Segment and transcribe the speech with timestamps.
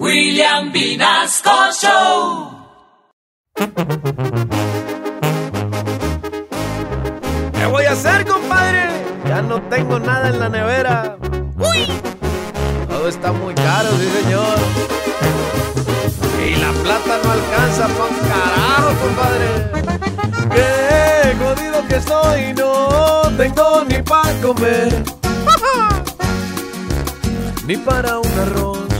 [0.00, 2.50] William Vinasco Show.
[7.52, 8.88] ¿Qué voy a hacer, compadre?
[9.28, 11.16] Ya no tengo nada en la nevera.
[11.56, 11.86] ¡Uy!
[12.88, 14.58] Todo está muy caro, sí, señor.
[16.44, 19.48] Y la plata no alcanza pa' un carajo, compadre.
[20.54, 25.04] Qué jodido que estoy, no tengo ni para comer.
[27.66, 28.93] ni para un arroz.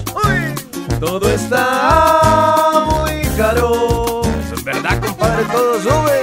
[1.05, 4.23] Todo está muy caro.
[4.43, 6.23] Eso es verdad, compadre, todo sube.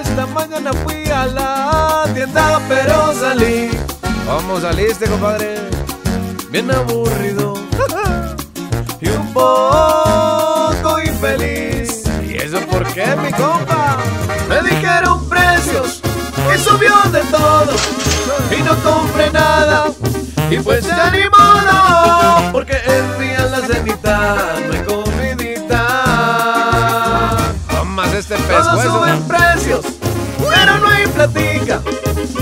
[0.00, 3.70] Esta mañana fui a la tienda, pero salí.
[4.24, 5.56] ¿Cómo saliste, compadre?
[6.50, 7.54] Bien aburrido
[9.00, 12.04] y un poco infeliz.
[12.24, 13.96] ¿Y eso por qué, mi compa?
[14.48, 16.02] Me dijeron precios
[16.48, 17.74] que subió de todo
[18.56, 19.86] y no compré nada.
[20.50, 21.85] Y pues ya ni modo,
[28.28, 29.86] Este Todos suben precios,
[30.40, 31.80] pero no hay platica.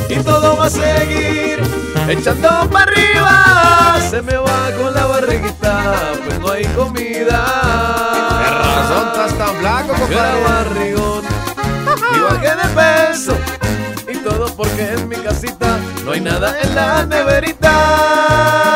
[0.08, 1.62] Y todo va a seguir
[2.08, 4.00] echando para arriba.
[4.08, 5.92] Se me va con la barriguita,
[6.24, 7.44] pues no hay comida.
[8.40, 10.42] ¿Qué razón estás tan era compadre?
[10.42, 11.24] barrigón
[12.14, 13.36] y bajé de peso.
[14.10, 18.73] Y todo porque en mi casita no hay nada en la neverita.